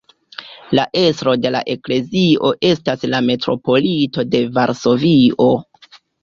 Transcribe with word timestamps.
La 0.77 0.85
estro 1.01 1.35
de 1.43 1.51
la 1.55 1.59
eklezio 1.73 2.49
estas 2.69 3.05
la 3.15 3.19
metropolito 3.27 4.27
de 4.33 4.41
Varsovio. 4.57 5.51